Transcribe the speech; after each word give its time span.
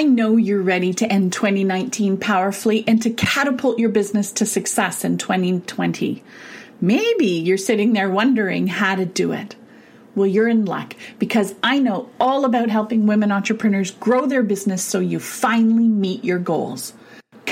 I 0.00 0.04
know 0.04 0.38
you're 0.38 0.62
ready 0.62 0.94
to 0.94 1.12
end 1.12 1.34
2019 1.34 2.16
powerfully 2.16 2.84
and 2.88 3.02
to 3.02 3.10
catapult 3.10 3.78
your 3.78 3.90
business 3.90 4.32
to 4.32 4.46
success 4.46 5.04
in 5.04 5.18
2020. 5.18 6.22
Maybe 6.80 7.26
you're 7.26 7.58
sitting 7.58 7.92
there 7.92 8.08
wondering 8.08 8.66
how 8.66 8.94
to 8.94 9.04
do 9.04 9.32
it. 9.32 9.56
Well, 10.14 10.26
you're 10.26 10.48
in 10.48 10.64
luck 10.64 10.96
because 11.18 11.54
I 11.62 11.80
know 11.80 12.08
all 12.18 12.46
about 12.46 12.70
helping 12.70 13.06
women 13.06 13.30
entrepreneurs 13.30 13.90
grow 13.90 14.24
their 14.24 14.42
business 14.42 14.82
so 14.82 15.00
you 15.00 15.20
finally 15.20 15.86
meet 15.86 16.24
your 16.24 16.38
goals. 16.38 16.94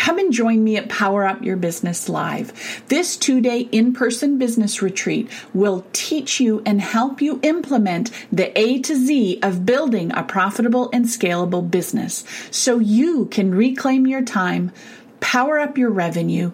Come 0.09 0.19
and 0.19 0.33
join 0.33 0.65
me 0.65 0.79
at 0.79 0.89
Power 0.89 1.27
Up 1.27 1.43
Your 1.43 1.59
Business 1.59 2.09
Live. 2.09 2.83
This 2.89 3.15
two 3.15 3.43
day 3.43 3.69
in 3.71 3.93
person 3.93 4.39
business 4.39 4.81
retreat 4.81 5.29
will 5.53 5.85
teach 5.93 6.41
you 6.41 6.63
and 6.65 6.81
help 6.81 7.21
you 7.21 7.39
implement 7.43 8.11
the 8.33 8.59
A 8.59 8.79
to 8.79 8.97
Z 8.97 9.39
of 9.43 9.67
building 9.67 10.11
a 10.15 10.23
profitable 10.23 10.89
and 10.95 11.05
scalable 11.05 11.71
business 11.71 12.25
so 12.51 12.79
you 12.79 13.27
can 13.27 13.55
reclaim 13.55 14.07
your 14.07 14.23
time, 14.23 14.73
power 15.21 15.59
up 15.59 15.77
your 15.77 15.91
revenue, 15.91 16.53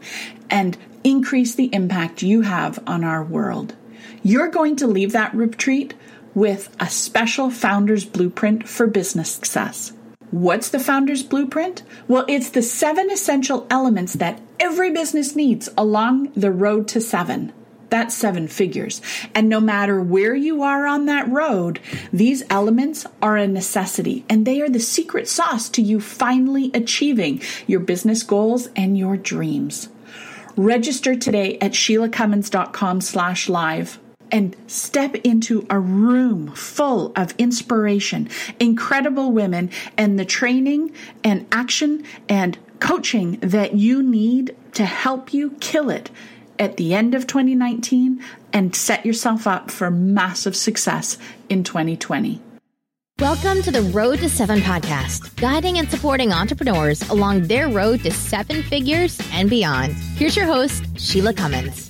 and 0.51 0.77
increase 1.05 1.55
the 1.55 1.73
impact 1.73 2.23
you 2.23 2.41
have 2.41 2.83
on 2.89 3.05
our 3.05 3.23
world. 3.23 3.77
You're 4.25 4.49
going 4.49 4.75
to 4.75 4.89
leave 4.89 5.13
that 5.13 5.33
retreat 5.33 5.95
with 6.35 6.75
a 6.81 6.89
special 6.89 7.53
founder's 7.53 8.05
blueprint 8.05 8.67
for 8.69 8.89
business 8.89 9.31
success. 9.31 9.93
What's 10.35 10.69
the 10.69 10.81
founder's 10.81 11.23
blueprint? 11.23 11.85
Well, 12.09 12.25
it's 12.27 12.51
the 12.51 12.61
seven 12.61 13.09
essential 13.09 13.69
elements 13.71 14.15
that 14.15 14.41
every 14.59 14.91
business 14.91 15.37
needs 15.37 15.69
along 15.79 16.33
the 16.33 16.51
road 16.51 16.89
to 16.89 17.01
seven. 17.01 17.53
That's 17.89 18.17
seven 18.17 18.49
figures. 18.49 19.01
And 19.33 19.49
no 19.49 19.61
matter 19.61 20.01
where 20.01 20.35
you 20.35 20.65
are 20.65 20.89
on 20.89 21.07
that 21.07 21.29
road, 21.29 21.79
these 22.13 22.43
elements 22.51 23.07
are 23.23 23.37
a 23.37 23.47
necessity 23.47 24.25
and 24.29 24.45
they 24.45 24.61
are 24.61 24.69
the 24.69 24.81
secret 24.81 25.29
sauce 25.29 25.69
to 25.69 25.81
you 25.81 26.01
finally 26.01 26.73
achieving 26.75 27.41
your 27.69 27.79
business 27.79 28.25
goals 28.25 28.71
and 28.75 28.99
your 28.99 29.17
dreams. 29.17 29.89
Register 30.57 31.15
today 31.15 31.59
at 31.61 31.75
sheilacummins.com 31.75 33.03
slash 33.03 33.49
live 33.49 34.01
and 34.31 34.57
step 34.67 35.15
into 35.17 35.67
a 35.71 35.79
room 35.79 36.49
full 36.55 37.13
of 37.17 37.35
inspiration, 37.39 38.29
incredible 38.59 39.33
women, 39.33 39.71
and 39.97 40.19
the 40.19 40.25
training 40.25 40.93
and 41.23 41.47
action 41.53 42.05
and 42.29 42.59
coaching 42.81 43.39
that 43.41 43.75
you 43.75 44.03
need 44.03 44.57
to 44.73 44.85
help 44.85 45.33
you 45.33 45.51
kill 45.61 45.91
it 45.91 46.11
at 46.59 46.77
the 46.77 46.95
end 46.95 47.15
of 47.15 47.27
2019 47.27 48.23
and 48.53 48.75
set 48.75 49.05
yourself 49.05 49.47
up 49.47 49.71
for 49.71 49.91
massive 49.91 50.57
success 50.57 51.19
in 51.49 51.65
2020. 51.65 52.41
Welcome 53.21 53.63
to 53.63 53.71
the 53.71 53.83
Road 53.83 54.19
to 54.21 54.29
Seven 54.29 54.59
podcast, 54.59 55.37
guiding 55.37 55.79
and 55.79 55.89
supporting 55.89 56.33
entrepreneurs 56.33 57.09
along 57.11 57.43
their 57.43 57.69
road 57.69 58.03
to 58.03 58.11
seven 58.11 58.63
figures 58.65 59.21
and 59.33 59.49
beyond. 59.49 59.93
Here's 60.17 60.35
your 60.35 60.47
host, 60.47 60.85
Sheila 60.99 61.33
Cummins. 61.33 61.89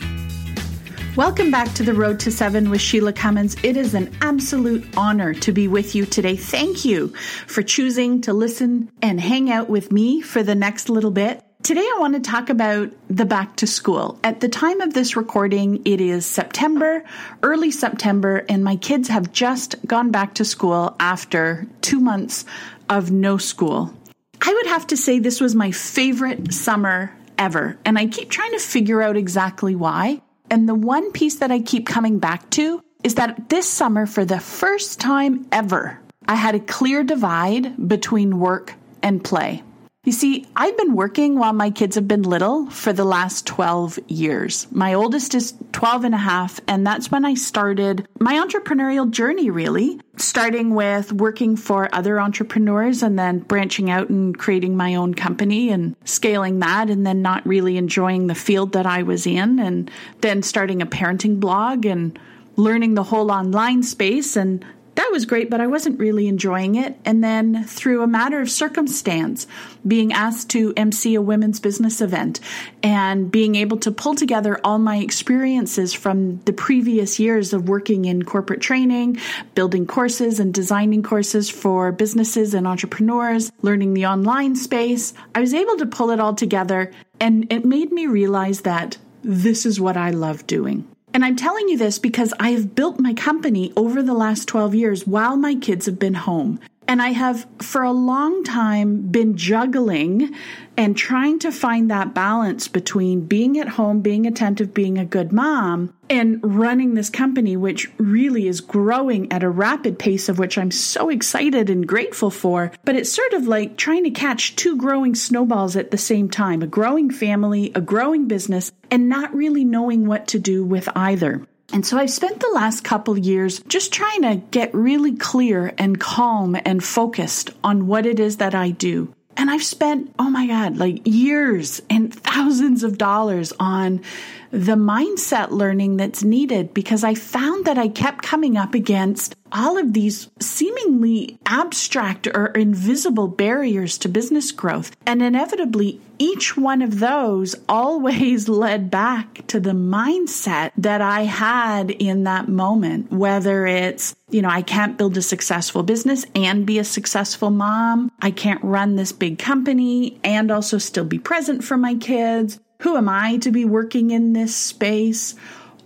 Welcome 1.16 1.52
back 1.52 1.72
to 1.74 1.84
the 1.84 1.94
Road 1.94 2.18
to 2.20 2.32
Seven 2.32 2.70
with 2.70 2.80
Sheila 2.80 3.12
Cummins. 3.12 3.54
It 3.62 3.76
is 3.76 3.94
an 3.94 4.12
absolute 4.20 4.84
honor 4.96 5.32
to 5.32 5.52
be 5.52 5.68
with 5.68 5.94
you 5.94 6.06
today. 6.06 6.34
Thank 6.34 6.84
you 6.84 7.14
for 7.46 7.62
choosing 7.62 8.22
to 8.22 8.32
listen 8.32 8.90
and 9.00 9.20
hang 9.20 9.48
out 9.48 9.68
with 9.68 9.92
me 9.92 10.22
for 10.22 10.42
the 10.42 10.56
next 10.56 10.88
little 10.88 11.12
bit. 11.12 11.40
Today, 11.62 11.82
I 11.82 11.98
want 12.00 12.14
to 12.14 12.20
talk 12.20 12.50
about 12.50 12.90
the 13.06 13.24
back 13.24 13.54
to 13.56 13.66
school. 13.68 14.18
At 14.24 14.40
the 14.40 14.48
time 14.48 14.80
of 14.80 14.92
this 14.92 15.14
recording, 15.14 15.82
it 15.84 16.00
is 16.00 16.26
September, 16.26 17.04
early 17.44 17.70
September, 17.70 18.44
and 18.48 18.64
my 18.64 18.74
kids 18.74 19.06
have 19.06 19.30
just 19.30 19.76
gone 19.86 20.10
back 20.10 20.34
to 20.34 20.44
school 20.44 20.96
after 20.98 21.68
two 21.80 22.00
months 22.00 22.44
of 22.90 23.12
no 23.12 23.38
school. 23.38 23.94
I 24.42 24.52
would 24.52 24.66
have 24.66 24.88
to 24.88 24.96
say 24.96 25.20
this 25.20 25.40
was 25.40 25.54
my 25.54 25.70
favorite 25.70 26.52
summer 26.52 27.16
ever, 27.38 27.78
and 27.84 27.96
I 28.00 28.06
keep 28.06 28.30
trying 28.30 28.50
to 28.50 28.58
figure 28.58 29.00
out 29.00 29.16
exactly 29.16 29.76
why. 29.76 30.20
And 30.54 30.68
the 30.68 30.74
one 30.76 31.10
piece 31.10 31.34
that 31.40 31.50
I 31.50 31.58
keep 31.58 31.84
coming 31.84 32.20
back 32.20 32.48
to 32.50 32.80
is 33.02 33.16
that 33.16 33.48
this 33.48 33.68
summer, 33.68 34.06
for 34.06 34.24
the 34.24 34.38
first 34.38 35.00
time 35.00 35.48
ever, 35.50 35.98
I 36.28 36.36
had 36.36 36.54
a 36.54 36.60
clear 36.60 37.02
divide 37.02 37.88
between 37.88 38.38
work 38.38 38.72
and 39.02 39.24
play. 39.24 39.64
You 40.04 40.12
see, 40.12 40.46
I've 40.54 40.76
been 40.76 40.94
working 40.94 41.38
while 41.38 41.54
my 41.54 41.70
kids 41.70 41.94
have 41.94 42.06
been 42.06 42.24
little 42.24 42.68
for 42.68 42.92
the 42.92 43.06
last 43.06 43.46
12 43.46 43.98
years. 44.06 44.66
My 44.70 44.92
oldest 44.92 45.34
is 45.34 45.54
12 45.72 46.04
and 46.04 46.14
a 46.14 46.18
half, 46.18 46.60
and 46.68 46.86
that's 46.86 47.10
when 47.10 47.24
I 47.24 47.32
started 47.32 48.06
my 48.20 48.34
entrepreneurial 48.34 49.10
journey, 49.10 49.48
really, 49.48 49.98
starting 50.18 50.74
with 50.74 51.10
working 51.10 51.56
for 51.56 51.88
other 51.94 52.20
entrepreneurs 52.20 53.02
and 53.02 53.18
then 53.18 53.38
branching 53.38 53.90
out 53.90 54.10
and 54.10 54.36
creating 54.38 54.76
my 54.76 54.94
own 54.94 55.14
company 55.14 55.70
and 55.70 55.96
scaling 56.04 56.58
that, 56.58 56.90
and 56.90 57.06
then 57.06 57.22
not 57.22 57.46
really 57.46 57.78
enjoying 57.78 58.26
the 58.26 58.34
field 58.34 58.72
that 58.72 58.84
I 58.84 59.04
was 59.04 59.26
in, 59.26 59.58
and 59.58 59.90
then 60.20 60.42
starting 60.42 60.82
a 60.82 60.86
parenting 60.86 61.40
blog 61.40 61.86
and 61.86 62.18
learning 62.56 62.94
the 62.94 63.04
whole 63.04 63.30
online 63.30 63.82
space 63.82 64.36
and 64.36 64.66
that 64.96 65.10
was 65.10 65.26
great, 65.26 65.50
but 65.50 65.60
I 65.60 65.66
wasn't 65.66 65.98
really 65.98 66.28
enjoying 66.28 66.76
it. 66.76 66.96
And 67.04 67.22
then, 67.22 67.64
through 67.64 68.02
a 68.02 68.06
matter 68.06 68.40
of 68.40 68.50
circumstance, 68.50 69.46
being 69.86 70.12
asked 70.12 70.50
to 70.50 70.72
MC 70.76 71.14
a 71.14 71.22
women's 71.22 71.58
business 71.60 72.00
event 72.00 72.40
and 72.82 73.30
being 73.30 73.56
able 73.56 73.78
to 73.78 73.90
pull 73.90 74.14
together 74.14 74.60
all 74.62 74.78
my 74.78 74.98
experiences 74.98 75.92
from 75.92 76.40
the 76.42 76.52
previous 76.52 77.18
years 77.18 77.52
of 77.52 77.68
working 77.68 78.04
in 78.04 78.24
corporate 78.24 78.60
training, 78.60 79.18
building 79.54 79.86
courses 79.86 80.38
and 80.38 80.54
designing 80.54 81.02
courses 81.02 81.50
for 81.50 81.90
businesses 81.90 82.54
and 82.54 82.66
entrepreneurs, 82.66 83.50
learning 83.62 83.94
the 83.94 84.06
online 84.06 84.54
space, 84.54 85.12
I 85.34 85.40
was 85.40 85.54
able 85.54 85.76
to 85.78 85.86
pull 85.86 86.10
it 86.10 86.20
all 86.20 86.34
together. 86.34 86.92
And 87.20 87.52
it 87.52 87.64
made 87.64 87.90
me 87.90 88.06
realize 88.06 88.62
that 88.62 88.98
this 89.22 89.66
is 89.66 89.80
what 89.80 89.96
I 89.96 90.10
love 90.10 90.46
doing. 90.46 90.86
And 91.14 91.24
I'm 91.24 91.36
telling 91.36 91.68
you 91.68 91.78
this 91.78 92.00
because 92.00 92.34
I 92.40 92.50
have 92.50 92.74
built 92.74 92.98
my 92.98 93.14
company 93.14 93.72
over 93.76 94.02
the 94.02 94.12
last 94.12 94.48
12 94.48 94.74
years 94.74 95.06
while 95.06 95.36
my 95.36 95.54
kids 95.54 95.86
have 95.86 95.96
been 95.96 96.14
home. 96.14 96.58
And 96.86 97.00
I 97.00 97.10
have 97.10 97.46
for 97.60 97.82
a 97.82 97.92
long 97.92 98.44
time 98.44 99.08
been 99.08 99.36
juggling 99.36 100.34
and 100.76 100.96
trying 100.96 101.38
to 101.40 101.52
find 101.52 101.90
that 101.90 102.14
balance 102.14 102.68
between 102.68 103.26
being 103.26 103.58
at 103.58 103.68
home, 103.68 104.00
being 104.00 104.26
attentive, 104.26 104.74
being 104.74 104.98
a 104.98 105.04
good 105.04 105.32
mom, 105.32 105.94
and 106.10 106.40
running 106.42 106.94
this 106.94 107.10
company, 107.10 107.56
which 107.56 107.90
really 107.98 108.46
is 108.46 108.60
growing 108.60 109.32
at 109.32 109.42
a 109.42 109.48
rapid 109.48 109.98
pace, 109.98 110.28
of 110.28 110.38
which 110.38 110.58
I'm 110.58 110.70
so 110.70 111.08
excited 111.08 111.70
and 111.70 111.86
grateful 111.86 112.30
for. 112.30 112.72
But 112.84 112.96
it's 112.96 113.12
sort 113.12 113.32
of 113.32 113.46
like 113.46 113.76
trying 113.76 114.04
to 114.04 114.10
catch 114.10 114.56
two 114.56 114.76
growing 114.76 115.14
snowballs 115.14 115.76
at 115.76 115.90
the 115.90 115.98
same 115.98 116.28
time 116.28 116.62
a 116.62 116.66
growing 116.66 117.10
family, 117.10 117.72
a 117.74 117.80
growing 117.80 118.28
business, 118.28 118.72
and 118.90 119.08
not 119.08 119.34
really 119.34 119.64
knowing 119.64 120.06
what 120.06 120.28
to 120.28 120.38
do 120.38 120.64
with 120.64 120.88
either. 120.94 121.46
And 121.74 121.84
so 121.84 121.98
I've 121.98 122.10
spent 122.10 122.38
the 122.38 122.52
last 122.54 122.84
couple 122.84 123.18
years 123.18 123.58
just 123.66 123.92
trying 123.92 124.22
to 124.22 124.36
get 124.36 124.72
really 124.72 125.16
clear 125.16 125.74
and 125.76 125.98
calm 125.98 126.56
and 126.64 126.82
focused 126.82 127.50
on 127.64 127.88
what 127.88 128.06
it 128.06 128.20
is 128.20 128.36
that 128.36 128.54
I 128.54 128.70
do. 128.70 129.12
And 129.36 129.50
I've 129.50 129.64
spent, 129.64 130.14
oh 130.16 130.30
my 130.30 130.46
God, 130.46 130.76
like 130.76 131.02
years 131.04 131.82
and 131.90 132.03
thousands 132.10 132.82
of 132.82 132.98
dollars 132.98 133.52
on 133.58 134.02
the 134.50 134.76
mindset 134.76 135.50
learning 135.50 135.96
that's 135.96 136.22
needed 136.22 136.72
because 136.72 137.02
I 137.02 137.14
found 137.14 137.64
that 137.64 137.76
I 137.76 137.88
kept 137.88 138.22
coming 138.22 138.56
up 138.56 138.74
against 138.74 139.34
all 139.50 139.78
of 139.78 139.92
these 139.92 140.28
seemingly 140.40 141.38
abstract 141.46 142.26
or 142.26 142.46
invisible 142.46 143.28
barriers 143.28 143.98
to 143.98 144.08
business 144.08 144.52
growth. 144.52 144.94
And 145.06 145.22
inevitably, 145.22 146.00
each 146.18 146.56
one 146.56 146.82
of 146.82 146.98
those 146.98 147.54
always 147.68 148.48
led 148.64 148.90
back 148.90 149.46
to 149.48 149.60
the 149.60 149.70
mindset 149.70 150.72
that 150.76 151.00
I 151.00 151.22
had 151.22 151.90
in 151.90 152.24
that 152.24 152.48
moment, 152.48 153.12
whether 153.12 153.66
it's, 153.66 154.14
you 154.30 154.42
know, 154.42 154.48
I 154.48 154.62
can't 154.62 154.98
build 154.98 155.16
a 155.16 155.22
successful 155.22 155.82
business 155.82 156.24
and 156.34 156.66
be 156.66 156.78
a 156.78 156.84
successful 156.84 157.50
mom. 157.50 158.10
I 158.20 158.30
can't 158.30 158.62
run 158.62 158.96
this 158.96 159.12
big 159.12 159.38
company 159.38 160.18
and 160.24 160.50
also 160.50 160.78
still 160.78 161.04
be 161.04 161.18
present 161.18 161.62
for 161.62 161.76
kids. 162.00 162.60
Who 162.80 162.96
am 162.96 163.08
I 163.08 163.38
to 163.38 163.50
be 163.50 163.64
working 163.64 164.10
in 164.10 164.32
this 164.32 164.54
space? 164.54 165.34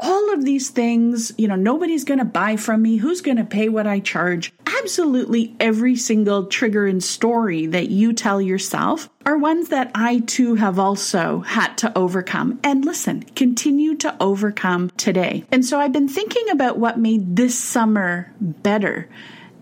all 0.01 0.33
of 0.33 0.45
these 0.45 0.71
things, 0.71 1.33
you 1.37 1.49
know, 1.49 1.57
nobody's 1.57 2.05
going 2.05 2.19
to 2.19 2.25
buy 2.25 2.57
from 2.57 2.83
me. 2.83 2.97
Who's 2.97 3.21
going 3.21 3.37
to 3.37 3.45
pay 3.45 3.69
what 3.69 3.87
I 3.87 4.01
charge? 4.01 4.53
Absolutely 4.67 5.57
every 5.59 5.97
single 5.97 6.47
trigger 6.47 6.87
and 6.87 7.03
story 7.03 7.67
that 7.67 7.91
you 7.91 8.13
tell 8.13 8.41
yourself 8.41 9.11
are 9.27 9.37
ones 9.37 9.69
that 9.69 9.91
I 9.95 10.21
too 10.21 10.55
have 10.55 10.79
also 10.79 11.41
had 11.41 11.77
to 11.79 11.99
overcome. 11.99 12.61
And 12.63 12.85
listen, 12.85 13.23
continue 13.35 13.97
to 13.97 14.17
overcome 14.21 14.91
today. 14.97 15.45
And 15.51 15.65
so 15.65 15.81
I've 15.81 15.93
been 15.93 16.09
thinking 16.09 16.49
about 16.51 16.79
what 16.79 16.99
made 16.99 17.37
this 17.37 17.59
summer 17.59 18.33
better. 18.41 19.09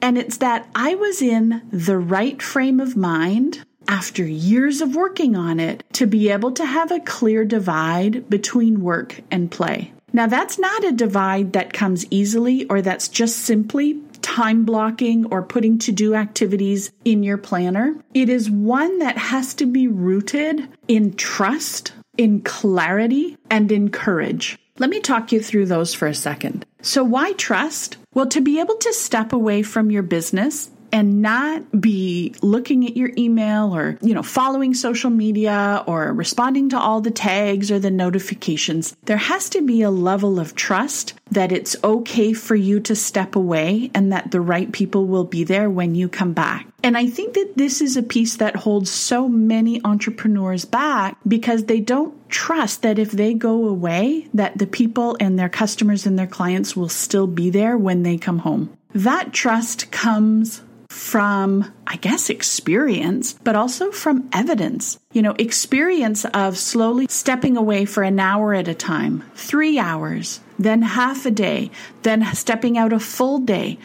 And 0.03 0.19
it's 0.19 0.37
that 0.39 0.69
I 0.75 0.95
was 0.95 1.23
in 1.23 1.63
the 1.73 1.99
right 1.99 2.41
frame 2.43 2.81
of 2.81 2.97
mind 2.97 3.65
after 3.88 4.25
years 4.25 4.81
of 4.81 4.97
working 4.97 5.37
on 5.37 5.61
it 5.61 5.85
to 5.94 6.06
be 6.06 6.31
able 6.31 6.53
to 6.53 6.65
have 6.65 6.91
a 6.91 7.00
clear 7.00 7.44
divide 7.44 8.29
between 8.29 8.81
work 8.81 9.21
and 9.31 9.50
play. 9.50 9.93
Now, 10.12 10.27
that's 10.27 10.59
not 10.59 10.85
a 10.85 10.93
divide 10.93 11.53
that 11.53 11.73
comes 11.73 12.06
easily 12.11 12.65
or 12.67 12.81
that's 12.81 13.09
just 13.09 13.38
simply 13.38 14.00
time 14.23 14.65
blocking 14.65 15.27
or 15.27 15.43
putting 15.43 15.79
to 15.79 15.93
do 15.93 16.15
activities 16.15 16.91
in 17.05 17.23
your 17.23 17.38
planner. 17.38 17.94
It 18.15 18.29
is 18.29 18.50
one 18.50 18.99
that 18.99 19.19
has 19.19 19.55
to 19.55 19.67
be 19.67 19.88
rooted 19.88 20.69
in 20.88 21.15
trust, 21.15 21.93
in 22.17 22.41
clarity, 22.43 23.37
and 23.50 23.71
in 23.71 23.91
courage. 23.91 24.59
Let 24.79 24.91
me 24.91 25.00
talk 25.00 25.33
you 25.33 25.41
through 25.41 25.67
those 25.67 25.94
for 25.94 26.06
a 26.06 26.15
second. 26.15 26.67
So, 26.83 27.03
why 27.03 27.33
trust? 27.33 27.97
Well, 28.15 28.27
to 28.27 28.41
be 28.41 28.61
able 28.61 28.77
to 28.77 28.93
step 28.93 29.33
away 29.33 29.62
from 29.62 29.91
your 29.91 30.03
business 30.03 30.71
and 30.93 31.23
not 31.23 31.81
be 31.81 32.35
looking 32.43 32.87
at 32.87 32.97
your 32.97 33.11
email 33.17 33.75
or, 33.75 33.99
you 34.00 34.15
know, 34.15 34.23
following 34.23 34.75
social 34.75 35.11
media 35.11 35.85
or 35.87 36.12
responding 36.12 36.69
to 36.71 36.79
all 36.79 37.00
the 37.00 37.11
tags 37.11 37.71
or 37.71 37.79
the 37.79 37.91
notifications. 37.91 38.97
There 39.05 39.17
has 39.17 39.49
to 39.50 39.62
be 39.62 39.83
a 39.83 39.91
level 39.91 40.38
of 40.38 40.55
trust 40.55 41.15
that 41.31 41.53
it's 41.53 41.77
okay 41.83 42.33
for 42.33 42.55
you 42.55 42.81
to 42.81 42.94
step 42.94 43.37
away 43.37 43.91
and 43.94 44.12
that 44.12 44.31
the 44.31 44.41
right 44.41 44.71
people 44.71 45.06
will 45.06 45.25
be 45.25 45.44
there 45.44 45.69
when 45.69 45.94
you 45.94 46.09
come 46.09 46.33
back. 46.33 46.67
And 46.83 46.97
I 46.97 47.09
think 47.09 47.35
that 47.35 47.55
this 47.56 47.81
is 47.81 47.97
a 47.97 48.03
piece 48.03 48.37
that 48.37 48.55
holds 48.55 48.91
so 48.91 49.29
many 49.29 49.85
entrepreneurs 49.85 50.65
back 50.65 51.19
because 51.27 51.65
they 51.65 51.81
don't 51.81 52.15
trust 52.31 52.83
that 52.83 52.99
if 52.99 53.11
they 53.11 53.35
go 53.35 53.67
away 53.67 54.29
that 54.35 54.59
the 54.59 54.67
people 54.67 55.17
and 55.19 55.38
their 55.38 55.49
customers 55.49 56.06
and 56.06 56.19
their 56.19 56.27
clients 56.27 56.77
will 56.77 56.88
still 56.88 57.27
be 57.27 57.50
there 57.50 57.77
when 57.77 58.05
they 58.05 58.17
come 58.17 58.38
home. 58.38 58.77
That 58.94 59.33
trust 59.33 59.91
comes 59.91 60.62
from, 60.97 61.71
I 61.87 61.97
guess, 61.97 62.31
experience, 62.31 63.35
but 63.45 63.55
also 63.55 63.91
from 63.93 64.31
evidence. 64.33 64.99
You 65.13 65.21
know, 65.21 65.35
experience 65.39 66.25
of 66.25 66.57
slowly 66.57 67.07
stepping 67.11 67.59
away 67.59 67.85
for 67.85 68.03
an 68.03 68.19
hour 68.19 68.55
at 68.55 68.67
a 68.67 68.75
time, 68.75 69.23
three 69.35 69.79
hours, 69.79 70.41
then 70.59 70.81
half 70.81 71.27
a 71.27 71.31
day, 71.31 71.71
then 72.03 72.25
stepping 72.35 72.79
out 72.79 72.95
a 72.95 72.99
full 72.99 73.41
day, 73.41 73.79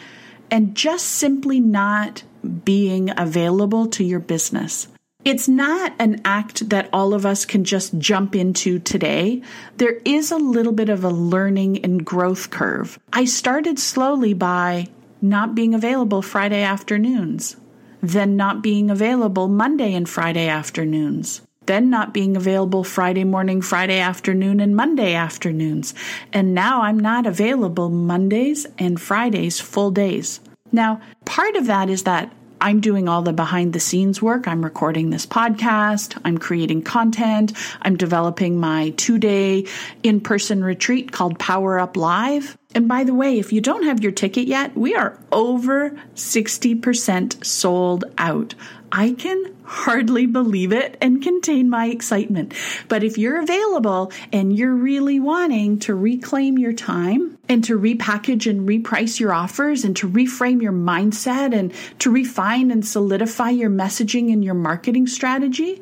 and 0.50 0.74
just 0.74 1.06
simply 1.06 1.60
not 1.60 2.22
being 2.64 3.10
available 3.18 3.88
to 3.88 4.04
your 4.04 4.20
business. 4.20 4.88
It's 5.22 5.48
not 5.48 5.94
an 5.98 6.22
act 6.24 6.70
that 6.70 6.88
all 6.94 7.12
of 7.12 7.26
us 7.26 7.44
can 7.44 7.62
just 7.62 7.96
jump 7.98 8.34
into 8.34 8.78
today. 8.78 9.42
There 9.76 10.00
is 10.06 10.32
a 10.32 10.38
little 10.38 10.72
bit 10.72 10.88
of 10.88 11.04
a 11.04 11.10
learning 11.10 11.84
and 11.84 12.04
growth 12.04 12.48
curve. 12.48 12.98
I 13.12 13.26
started 13.26 13.78
slowly 13.78 14.32
by 14.32 14.88
not 15.22 15.54
being 15.54 15.74
available 15.74 16.20
Friday 16.20 16.62
afternoons, 16.62 17.56
then 18.02 18.36
not 18.36 18.62
being 18.62 18.90
available 18.90 19.48
Monday 19.48 19.94
and 19.94 20.08
Friday 20.08 20.48
afternoons, 20.48 21.40
then 21.66 21.88
not 21.88 22.12
being 22.12 22.36
available 22.36 22.82
Friday 22.82 23.24
morning, 23.24 23.62
Friday 23.62 24.00
afternoon, 24.00 24.58
and 24.58 24.74
Monday 24.74 25.14
afternoons. 25.14 25.94
And 26.32 26.54
now 26.54 26.82
I'm 26.82 26.98
not 26.98 27.26
available 27.26 27.88
Mondays 27.88 28.66
and 28.78 29.00
Fridays 29.00 29.60
full 29.60 29.92
days. 29.92 30.40
Now, 30.72 31.00
part 31.24 31.54
of 31.54 31.66
that 31.66 31.88
is 31.88 32.02
that 32.02 32.32
I'm 32.62 32.80
doing 32.80 33.08
all 33.08 33.22
the 33.22 33.32
behind 33.32 33.72
the 33.72 33.80
scenes 33.80 34.22
work. 34.22 34.46
I'm 34.46 34.62
recording 34.64 35.10
this 35.10 35.26
podcast. 35.26 36.16
I'm 36.24 36.38
creating 36.38 36.82
content. 36.82 37.52
I'm 37.82 37.96
developing 37.96 38.60
my 38.60 38.90
two 38.90 39.18
day 39.18 39.66
in 40.04 40.20
person 40.20 40.62
retreat 40.62 41.10
called 41.10 41.40
Power 41.40 41.80
Up 41.80 41.96
Live. 41.96 42.56
And 42.74 42.88
by 42.88 43.04
the 43.04 43.14
way, 43.14 43.38
if 43.38 43.52
you 43.52 43.60
don't 43.60 43.84
have 43.84 44.02
your 44.02 44.12
ticket 44.12 44.46
yet, 44.46 44.76
we 44.76 44.94
are 44.94 45.18
over 45.30 45.90
60% 46.14 47.44
sold 47.44 48.04
out. 48.18 48.54
I 48.90 49.12
can 49.12 49.54
hardly 49.64 50.26
believe 50.26 50.70
it 50.70 50.98
and 51.00 51.22
contain 51.22 51.70
my 51.70 51.86
excitement. 51.86 52.52
But 52.88 53.02
if 53.02 53.16
you're 53.16 53.40
available 53.40 54.12
and 54.32 54.54
you're 54.54 54.74
really 54.74 55.18
wanting 55.18 55.78
to 55.80 55.94
reclaim 55.94 56.58
your 56.58 56.74
time 56.74 57.38
and 57.48 57.64
to 57.64 57.78
repackage 57.78 58.48
and 58.48 58.68
reprice 58.68 59.18
your 59.18 59.32
offers 59.32 59.84
and 59.84 59.96
to 59.96 60.08
reframe 60.08 60.60
your 60.60 60.72
mindset 60.72 61.54
and 61.54 61.72
to 62.00 62.10
refine 62.10 62.70
and 62.70 62.86
solidify 62.86 63.48
your 63.50 63.70
messaging 63.70 64.30
and 64.30 64.44
your 64.44 64.54
marketing 64.54 65.06
strategy, 65.06 65.80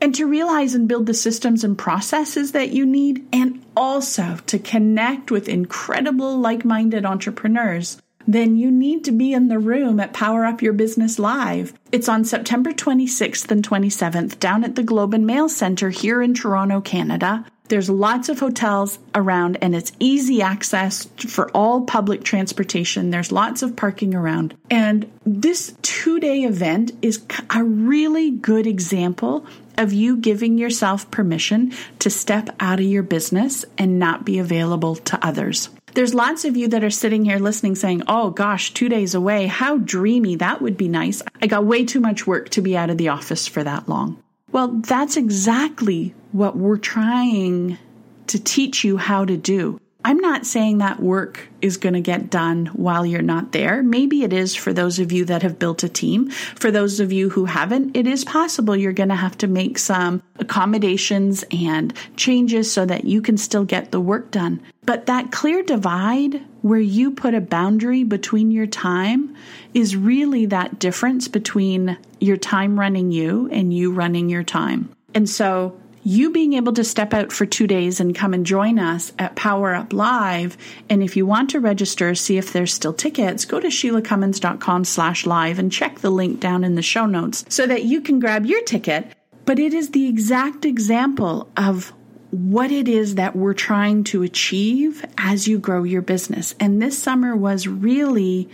and 0.00 0.14
to 0.14 0.26
realize 0.26 0.74
and 0.74 0.88
build 0.88 1.06
the 1.06 1.14
systems 1.14 1.64
and 1.64 1.76
processes 1.76 2.52
that 2.52 2.70
you 2.70 2.86
need, 2.86 3.26
and 3.32 3.64
also 3.76 4.38
to 4.46 4.58
connect 4.58 5.30
with 5.30 5.48
incredible 5.48 6.38
like 6.38 6.64
minded 6.64 7.04
entrepreneurs 7.04 7.98
then 8.26 8.56
you 8.56 8.70
need 8.70 9.04
to 9.04 9.12
be 9.12 9.32
in 9.32 9.48
the 9.48 9.58
room 9.58 10.00
at 10.00 10.12
Power 10.12 10.44
Up 10.44 10.62
Your 10.62 10.72
Business 10.72 11.18
Live. 11.18 11.74
It's 11.92 12.08
on 12.08 12.24
September 12.24 12.72
26th 12.72 13.50
and 13.50 13.66
27th 13.66 14.38
down 14.38 14.64
at 14.64 14.76
the 14.76 14.82
Globe 14.82 15.14
and 15.14 15.26
Mail 15.26 15.48
Center 15.48 15.90
here 15.90 16.22
in 16.22 16.34
Toronto, 16.34 16.80
Canada. 16.80 17.44
There's 17.68 17.88
lots 17.88 18.28
of 18.28 18.40
hotels 18.40 18.98
around 19.14 19.56
and 19.62 19.74
it's 19.74 19.92
easy 19.98 20.42
access 20.42 21.06
for 21.16 21.50
all 21.52 21.82
public 21.82 22.22
transportation. 22.22 23.10
There's 23.10 23.32
lots 23.32 23.62
of 23.62 23.74
parking 23.74 24.14
around. 24.14 24.54
And 24.70 25.10
this 25.24 25.74
two 25.80 26.20
day 26.20 26.42
event 26.42 26.92
is 27.00 27.24
a 27.54 27.64
really 27.64 28.30
good 28.30 28.66
example 28.66 29.46
of 29.78 29.92
you 29.92 30.16
giving 30.16 30.58
yourself 30.58 31.10
permission 31.10 31.72
to 32.00 32.10
step 32.10 32.50
out 32.60 32.80
of 32.80 32.86
your 32.86 33.02
business 33.02 33.64
and 33.78 33.98
not 33.98 34.24
be 34.24 34.38
available 34.38 34.96
to 34.96 35.26
others. 35.26 35.70
There's 35.94 36.14
lots 36.14 36.44
of 36.44 36.56
you 36.56 36.68
that 36.68 36.82
are 36.82 36.90
sitting 36.90 37.24
here 37.24 37.38
listening 37.38 37.76
saying, 37.76 38.02
oh 38.08 38.30
gosh, 38.30 38.74
two 38.74 38.88
days 38.88 39.14
away. 39.14 39.46
How 39.46 39.78
dreamy. 39.78 40.36
That 40.36 40.60
would 40.60 40.76
be 40.76 40.88
nice. 40.88 41.22
I 41.40 41.46
got 41.46 41.64
way 41.64 41.84
too 41.84 42.00
much 42.00 42.26
work 42.26 42.48
to 42.50 42.60
be 42.60 42.76
out 42.76 42.90
of 42.90 42.98
the 42.98 43.08
office 43.08 43.46
for 43.46 43.62
that 43.62 43.88
long. 43.88 44.20
Well, 44.50 44.68
that's 44.68 45.16
exactly 45.16 46.14
what 46.32 46.56
we're 46.56 46.78
trying 46.78 47.78
to 48.26 48.42
teach 48.42 48.84
you 48.84 48.96
how 48.96 49.24
to 49.24 49.36
do. 49.36 49.80
I'm 50.06 50.18
not 50.18 50.44
saying 50.44 50.78
that 50.78 51.00
work 51.00 51.48
is 51.62 51.78
going 51.78 51.94
to 51.94 52.00
get 52.02 52.28
done 52.28 52.66
while 52.66 53.06
you're 53.06 53.22
not 53.22 53.52
there. 53.52 53.82
Maybe 53.82 54.22
it 54.22 54.34
is 54.34 54.54
for 54.54 54.74
those 54.74 54.98
of 54.98 55.12
you 55.12 55.24
that 55.24 55.40
have 55.42 55.58
built 55.58 55.82
a 55.82 55.88
team. 55.88 56.28
For 56.28 56.70
those 56.70 57.00
of 57.00 57.10
you 57.10 57.30
who 57.30 57.46
haven't, 57.46 57.96
it 57.96 58.06
is 58.06 58.22
possible 58.22 58.76
you're 58.76 58.92
going 58.92 59.08
to 59.08 59.14
have 59.14 59.38
to 59.38 59.46
make 59.46 59.78
some 59.78 60.22
accommodations 60.38 61.42
and 61.50 61.94
changes 62.16 62.70
so 62.70 62.84
that 62.84 63.04
you 63.04 63.22
can 63.22 63.38
still 63.38 63.64
get 63.64 63.92
the 63.92 64.00
work 64.00 64.30
done. 64.30 64.60
But 64.82 65.06
that 65.06 65.32
clear 65.32 65.62
divide 65.62 66.42
where 66.60 66.80
you 66.80 67.10
put 67.10 67.32
a 67.32 67.40
boundary 67.40 68.04
between 68.04 68.50
your 68.50 68.66
time 68.66 69.34
is 69.72 69.96
really 69.96 70.44
that 70.46 70.78
difference 70.78 71.28
between 71.28 71.96
your 72.20 72.36
time 72.36 72.78
running 72.78 73.10
you 73.10 73.48
and 73.50 73.72
you 73.72 73.90
running 73.90 74.28
your 74.28 74.44
time. 74.44 74.90
And 75.14 75.30
so 75.30 75.80
you 76.04 76.30
being 76.30 76.52
able 76.52 76.74
to 76.74 76.84
step 76.84 77.14
out 77.14 77.32
for 77.32 77.46
two 77.46 77.66
days 77.66 77.98
and 77.98 78.14
come 78.14 78.34
and 78.34 78.44
join 78.44 78.78
us 78.78 79.12
at 79.18 79.34
Power 79.34 79.74
Up 79.74 79.92
Live. 79.92 80.56
And 80.90 81.02
if 81.02 81.16
you 81.16 81.24
want 81.26 81.50
to 81.50 81.60
register, 81.60 82.14
see 82.14 82.36
if 82.36 82.52
there's 82.52 82.74
still 82.74 82.92
tickets, 82.92 83.46
go 83.46 83.58
to 83.58 83.68
SheilaCummins.com 83.68 84.84
slash 84.84 85.24
live 85.24 85.58
and 85.58 85.72
check 85.72 86.00
the 86.00 86.10
link 86.10 86.40
down 86.40 86.62
in 86.62 86.74
the 86.74 86.82
show 86.82 87.06
notes 87.06 87.44
so 87.48 87.66
that 87.66 87.84
you 87.84 88.02
can 88.02 88.20
grab 88.20 88.44
your 88.44 88.62
ticket. 88.62 89.06
But 89.46 89.58
it 89.58 89.72
is 89.72 89.90
the 89.90 90.06
exact 90.06 90.64
example 90.64 91.50
of 91.56 91.92
what 92.30 92.70
it 92.70 92.88
is 92.88 93.14
that 93.14 93.36
we're 93.36 93.54
trying 93.54 94.04
to 94.04 94.22
achieve 94.22 95.04
as 95.16 95.48
you 95.48 95.58
grow 95.58 95.84
your 95.84 96.02
business. 96.02 96.54
And 96.60 96.82
this 96.82 97.00
summer 97.00 97.34
was 97.34 97.66
really 97.66 98.50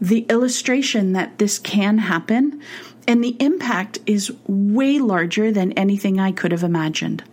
the 0.00 0.20
illustration 0.30 1.12
that 1.12 1.38
this 1.38 1.58
can 1.58 1.98
happen 1.98 2.62
and 3.10 3.24
the 3.24 3.36
impact 3.40 3.98
is 4.06 4.32
way 4.46 5.00
larger 5.00 5.50
than 5.50 5.72
anything 5.72 6.20
I 6.20 6.30
could 6.30 6.52
have 6.52 6.62
imagined. 6.62 7.24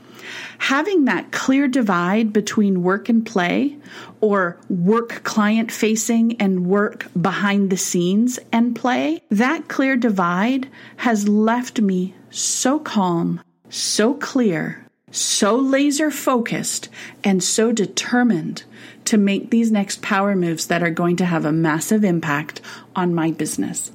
Having 0.58 1.06
that 1.06 1.32
clear 1.32 1.68
divide 1.68 2.34
between 2.34 2.82
work 2.82 3.10
and 3.10 3.24
play, 3.24 3.78
or 4.20 4.58
work 4.70 5.24
client 5.24 5.72
facing 5.72 6.42
and 6.42 6.66
work 6.66 7.06
behind 7.22 7.70
the 7.70 7.78
scenes 7.78 8.40
and 8.52 8.76
play, 8.76 9.22
that 9.30 9.68
clear 9.68 9.96
divide 9.96 10.68
has 10.96 11.30
left 11.30 11.80
me 11.80 12.16
so 12.32 12.80
calm, 12.80 13.40
so 13.70 14.16
clear, 14.16 14.87
so 15.18 15.56
laser 15.56 16.12
focused, 16.12 16.90
and 17.24 17.44
so 17.44 17.72
determined 17.72 18.64
to 19.06 19.18
make 19.18 19.50
these 19.50 19.72
next 19.72 20.02
power 20.02 20.36
moves 20.36 20.68
that 20.68 20.84
are 20.84 20.92
going 20.92 21.16
to 21.18 21.26
have 21.26 21.46
a 21.46 21.52
massive 21.52 22.04
impact 22.04 22.62
on 22.96 23.16
my 23.16 23.32
business. 23.32 23.92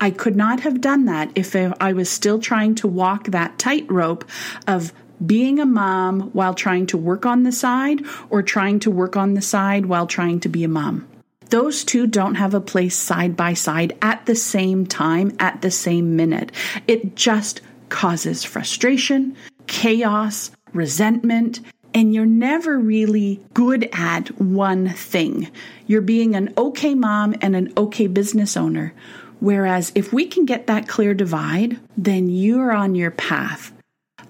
I 0.00 0.10
could 0.10 0.36
not 0.36 0.60
have 0.60 0.80
done 0.80 1.04
that 1.04 1.30
if 1.34 1.54
I 1.54 1.92
was 1.92 2.08
still 2.08 2.40
trying 2.40 2.74
to 2.76 2.88
walk 2.88 3.28
that 3.28 3.58
tightrope 3.58 4.24
of 4.66 4.92
being 5.24 5.60
a 5.60 5.66
mom 5.66 6.30
while 6.32 6.54
trying 6.54 6.86
to 6.86 6.96
work 6.96 7.24
on 7.24 7.44
the 7.44 7.52
side 7.52 8.00
or 8.28 8.42
trying 8.42 8.80
to 8.80 8.90
work 8.90 9.16
on 9.16 9.34
the 9.34 9.42
side 9.42 9.86
while 9.86 10.06
trying 10.06 10.40
to 10.40 10.48
be 10.48 10.64
a 10.64 10.68
mom. 10.68 11.06
Those 11.50 11.84
two 11.84 12.06
don't 12.06 12.36
have 12.36 12.54
a 12.54 12.60
place 12.60 12.96
side 12.96 13.36
by 13.36 13.54
side 13.54 13.96
at 14.02 14.26
the 14.26 14.34
same 14.34 14.86
time, 14.86 15.36
at 15.38 15.62
the 15.62 15.70
same 15.70 16.16
minute. 16.16 16.50
It 16.88 17.14
just 17.14 17.60
causes 17.88 18.42
frustration, 18.42 19.36
chaos, 19.66 20.50
resentment, 20.72 21.60
and 21.94 22.14
you're 22.14 22.26
never 22.26 22.78
really 22.78 23.40
good 23.54 23.88
at 23.92 24.28
one 24.40 24.88
thing. 24.90 25.50
You're 25.86 26.00
being 26.00 26.34
an 26.34 26.52
okay 26.56 26.94
mom 26.94 27.34
and 27.40 27.54
an 27.54 27.72
okay 27.76 28.06
business 28.06 28.56
owner 28.56 28.94
Whereas 29.42 29.90
if 29.96 30.12
we 30.12 30.28
can 30.28 30.44
get 30.44 30.68
that 30.68 30.86
clear 30.86 31.14
divide, 31.14 31.80
then 31.96 32.28
you're 32.28 32.70
on 32.70 32.94
your 32.94 33.10
path. 33.10 33.72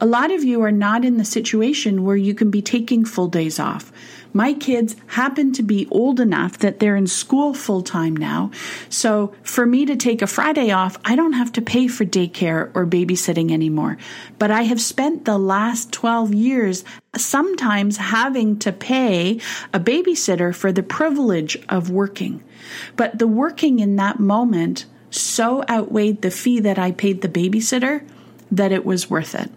A 0.02 0.12
lot 0.12 0.32
of 0.32 0.42
you 0.42 0.62
are 0.62 0.72
not 0.72 1.04
in 1.04 1.16
the 1.16 1.24
situation 1.24 2.02
where 2.02 2.16
you 2.16 2.34
can 2.34 2.50
be 2.50 2.60
taking 2.60 3.04
full 3.04 3.28
days 3.28 3.60
off. 3.60 3.92
My 4.32 4.52
kids 4.52 4.96
happen 5.06 5.52
to 5.52 5.62
be 5.62 5.86
old 5.92 6.18
enough 6.18 6.58
that 6.58 6.80
they're 6.80 6.96
in 6.96 7.06
school 7.06 7.54
full 7.54 7.82
time 7.82 8.16
now. 8.16 8.50
So 8.88 9.32
for 9.44 9.64
me 9.64 9.86
to 9.86 9.94
take 9.94 10.20
a 10.20 10.26
Friday 10.26 10.72
off, 10.72 10.98
I 11.04 11.14
don't 11.14 11.34
have 11.34 11.52
to 11.52 11.62
pay 11.62 11.86
for 11.86 12.04
daycare 12.04 12.72
or 12.74 12.84
babysitting 12.84 13.52
anymore. 13.52 13.96
But 14.40 14.50
I 14.50 14.62
have 14.62 14.80
spent 14.80 15.24
the 15.24 15.38
last 15.38 15.92
12 15.92 16.34
years 16.34 16.82
sometimes 17.14 17.98
having 17.98 18.58
to 18.58 18.72
pay 18.72 19.38
a 19.72 19.78
babysitter 19.78 20.52
for 20.52 20.72
the 20.72 20.82
privilege 20.82 21.56
of 21.68 21.90
working. 21.90 22.42
But 22.96 23.20
the 23.20 23.28
working 23.28 23.78
in 23.78 23.94
that 23.96 24.18
moment 24.18 24.84
so 25.10 25.62
outweighed 25.70 26.22
the 26.22 26.32
fee 26.32 26.58
that 26.58 26.76
I 26.76 26.90
paid 26.90 27.20
the 27.20 27.28
babysitter 27.28 28.04
that 28.50 28.72
it 28.72 28.84
was 28.84 29.08
worth 29.08 29.36
it. 29.36 29.48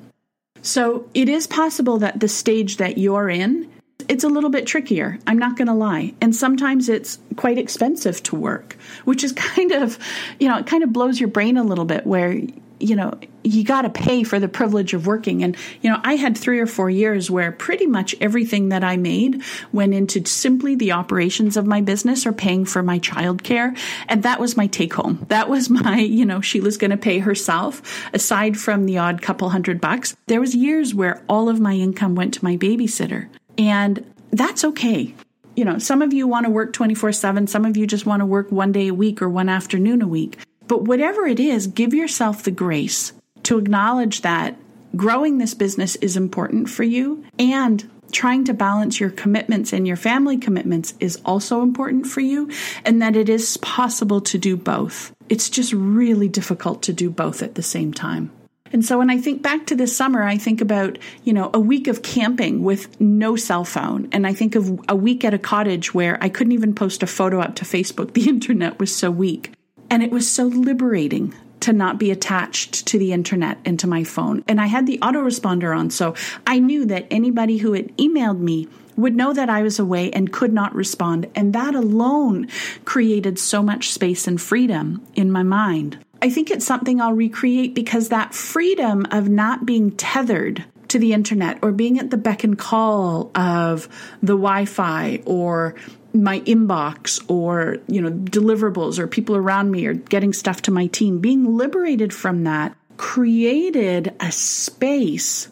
So 0.66 1.08
it 1.14 1.30
is 1.30 1.46
possible 1.46 2.00
that 2.00 2.20
the 2.20 2.28
stage 2.28 2.78
that 2.78 2.98
you're 2.98 3.30
in 3.30 3.72
it's 4.10 4.24
a 4.24 4.30
little 4.30 4.50
bit 4.50 4.68
trickier. 4.68 5.18
I'm 5.26 5.40
not 5.40 5.58
going 5.58 5.68
to 5.68 5.74
lie. 5.74 6.14
And 6.22 6.36
sometimes 6.36 6.90
it's 6.90 7.18
quite 7.38 7.58
expensive 7.58 8.22
to 8.24 8.36
work, 8.36 8.78
which 9.06 9.24
is 9.24 9.32
kind 9.36 9.72
of, 9.72 9.98
you 10.40 10.48
know, 10.48 10.58
it 10.58 10.68
kind 10.68 10.84
of 10.84 10.92
blows 10.92 11.20
your 11.20 11.30
brain 11.30 11.58
a 11.58 11.64
little 11.64 11.86
bit 11.86 12.06
where, 12.06 12.40
you 12.80 12.96
know, 12.96 13.14
you 13.44 13.64
got 13.64 13.84
to 13.84 13.90
pay 13.90 14.24
for 14.24 14.40
the 14.40 14.48
privilege 14.48 14.94
of 14.94 15.08
working. 15.08 15.44
And, 15.44 15.56
you 15.82 15.90
know, 15.90 16.00
I 16.04 16.16
had 16.16 16.38
three 16.38 16.60
or 16.60 16.66
four 16.66 16.90
years 16.90 17.30
where 17.30 17.52
pretty 17.52 17.86
much 17.86 18.16
everything 18.20 18.70
that 18.70 18.84
I 18.84 18.98
made 18.98 19.44
went 19.72 19.94
into 19.94 20.26
simply 20.26 20.76
the 20.76 20.92
operations 20.92 21.56
of 21.56 21.66
my 21.66 21.82
business 21.82 22.26
or 22.26 22.34
paying 22.34 22.66
for 22.66 22.84
my 22.84 23.00
childcare. 23.00 23.78
And 24.08 24.24
that 24.24 24.40
was 24.40 24.58
my 24.58 24.68
take 24.68 24.94
home. 24.94 25.26
That 25.30 25.50
was 25.50 25.70
my, 25.70 26.00
you 26.00 26.26
know, 26.26 26.42
Sheila's 26.42 26.78
going 26.78 26.92
to 26.92 26.98
pay 26.98 27.20
herself 27.20 27.82
aside 28.14 28.58
from 28.58 28.86
the 28.86 28.98
odd 28.98 29.22
couple 29.22 29.50
hundred 29.50 29.80
bucks. 29.80 30.16
There 30.28 30.42
was 30.42 30.56
years 30.56 30.94
where 30.94 31.24
all 31.30 31.50
of 31.50 31.60
my 31.60 31.74
income 31.74 32.16
went 32.16 32.34
to 32.36 32.44
my 32.44 32.58
babysitter. 32.58 33.30
And 33.58 34.14
that's 34.32 34.66
okay. 34.66 35.14
You 35.56 35.64
know, 35.64 35.80
some 35.80 36.02
of 36.02 36.14
you 36.14 36.28
want 36.28 36.46
to 36.46 36.50
work 36.50 36.74
24 36.74 37.14
7, 37.14 37.48
some 37.48 37.64
of 37.64 37.78
you 37.78 37.88
just 37.88 38.06
want 38.06 38.20
to 38.20 38.26
work 38.26 38.52
one 38.52 38.74
day 38.74 38.90
a 38.90 38.94
week 38.94 39.22
or 39.22 39.30
one 39.30 39.48
afternoon 39.48 40.02
a 40.02 40.08
week. 40.08 40.38
But 40.68 40.84
whatever 40.84 41.26
it 41.26 41.40
is, 41.40 41.68
give 41.68 41.94
yourself 41.94 42.44
the 42.44 42.52
grace 42.52 43.14
to 43.44 43.58
acknowledge 43.58 44.22
that 44.22 44.58
growing 44.96 45.38
this 45.38 45.54
business 45.54 45.96
is 45.98 46.18
important 46.18 46.70
for 46.70 46.84
you 46.84 47.24
and 47.38 47.90
trying 48.12 48.46
to 48.46 48.54
balance 48.54 49.00
your 49.00 49.10
commitments 49.10 49.74
and 49.74 49.86
your 49.86 49.98
family 49.98 50.38
commitments 50.38 50.94
is 51.00 51.20
also 51.26 51.62
important 51.62 52.08
for 52.08 52.22
you, 52.22 52.50
and 52.86 53.02
that 53.02 53.16
it 53.16 53.28
is 53.28 53.58
possible 53.58 54.22
to 54.22 54.38
do 54.38 54.56
both. 54.56 55.14
It's 55.28 55.50
just 55.50 55.74
really 55.74 56.30
difficult 56.30 56.84
to 56.84 56.94
do 56.94 57.10
both 57.10 57.44
at 57.44 57.56
the 57.56 57.64
same 57.64 57.94
time. 57.94 58.32
And 58.72 58.84
so 58.84 58.98
when 58.98 59.10
I 59.10 59.18
think 59.20 59.42
back 59.42 59.68
to 59.68 59.76
this 59.76 59.96
summer, 59.96 60.24
I 60.24 60.38
think 60.38 60.60
about, 60.60 60.98
you 61.24 61.34
know, 61.34 61.50
a 61.54 61.60
week 61.60 61.88
of 61.88 62.02
camping 62.02 62.64
with 62.64 63.00
no 63.00 63.36
cell 63.36 63.64
phone. 63.64 64.10
And 64.12 64.26
I 64.26 64.34
think 64.34 64.56
of 64.56 64.80
a 64.90 64.96
week 64.96 65.24
at 65.24 65.34
a 65.34 65.40
cottage 65.40 65.94
where 65.94 66.18
I 66.22 66.30
couldn't 66.30 66.54
even 66.54 66.74
post 66.74 67.04
a 67.04 67.08
photo 67.08 67.40
up 67.40 67.56
to 67.56 67.66
Facebook. 67.66 68.14
The 68.16 68.30
internet 68.30 68.80
was 68.80 68.96
so 68.96 69.12
weak. 69.12 69.52
And 69.96 70.04
it 70.04 70.12
was 70.12 70.30
so 70.30 70.48
liberating 70.48 71.34
to 71.62 71.72
not 71.72 71.98
be 71.98 72.12
attached 72.12 72.86
to 72.88 73.00
the 73.00 73.14
internet 73.14 73.60
and 73.64 73.80
to 73.80 73.88
my 73.88 74.04
phone. 74.04 74.44
And 74.46 74.60
I 74.60 74.66
had 74.66 74.88
the 74.88 74.98
autoresponder 74.98 75.74
on. 75.74 75.90
So 75.90 76.16
I 76.46 76.60
knew 76.60 76.84
that 76.88 77.08
anybody 77.10 77.60
who 77.60 77.72
had 77.72 77.96
emailed 77.96 78.40
me 78.40 78.68
would 78.98 79.16
know 79.16 79.32
that 79.32 79.50
I 79.50 79.62
was 79.62 79.80
away 79.80 80.12
and 80.12 80.34
could 80.34 80.52
not 80.52 80.76
respond. 80.76 81.30
And 81.34 81.54
that 81.54 81.76
alone 81.76 82.50
created 82.84 83.40
so 83.40 83.64
much 83.64 83.94
space 83.94 84.28
and 84.28 84.42
freedom 84.42 85.02
in 85.16 85.32
my 85.32 85.44
mind. 85.44 85.98
I 86.22 86.30
think 86.30 86.52
it's 86.52 86.66
something 86.66 87.00
I'll 87.00 87.14
recreate 87.14 87.74
because 87.74 88.10
that 88.10 88.36
freedom 88.36 89.08
of 89.12 89.30
not 89.30 89.66
being 89.66 89.92
tethered 89.92 90.66
to 90.90 91.00
the 91.00 91.14
internet 91.14 91.60
or 91.62 91.72
being 91.72 92.00
at 92.00 92.10
the 92.10 92.18
beck 92.18 92.44
and 92.44 92.60
call 92.60 93.32
of 93.34 93.88
the 94.22 94.34
Wi-Fi 94.34 95.22
or 95.26 95.76
my 96.24 96.40
inbox 96.42 97.24
or 97.30 97.78
you 97.88 98.02
know 98.02 98.12
deliverables 98.12 99.00
or 99.00 99.08
people 99.08 99.36
around 99.36 99.72
me 99.72 99.86
or 99.86 99.94
getting 99.94 100.34
stuff 100.34 100.62
to 100.64 100.72
my 100.72 100.88
team. 100.88 101.20
Being 101.20 101.58
liberated 101.58 102.14
from 102.14 102.44
that 102.44 102.76
created 102.98 104.14
a 104.20 104.32
space 104.32 105.50